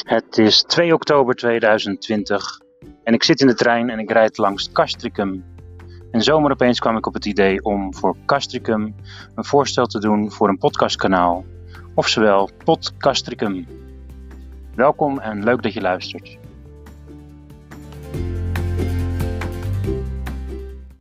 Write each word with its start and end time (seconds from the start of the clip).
Het 0.00 0.38
is 0.38 0.62
2 0.62 0.94
oktober 0.94 1.34
2020 1.34 2.60
en 3.04 3.14
ik 3.14 3.22
zit 3.22 3.40
in 3.40 3.46
de 3.46 3.54
trein 3.54 3.90
en 3.90 3.98
ik 3.98 4.10
rijd 4.10 4.38
langs 4.38 4.72
Castricum. 4.72 5.44
En 6.10 6.22
zomaar 6.22 6.50
opeens 6.50 6.78
kwam 6.78 6.96
ik 6.96 7.06
op 7.06 7.14
het 7.14 7.26
idee 7.26 7.62
om 7.62 7.94
voor 7.94 8.16
Castricum 8.26 8.94
een 9.34 9.44
voorstel 9.44 9.86
te 9.86 9.98
doen 9.98 10.30
voor 10.32 10.48
een 10.48 10.58
podcastkanaal, 10.58 11.44
oftewel 11.94 12.50
Podcastricum. 12.64 13.66
Welkom 14.74 15.18
en 15.18 15.44
leuk 15.44 15.62
dat 15.62 15.72
je 15.72 15.80
luistert. 15.80 16.38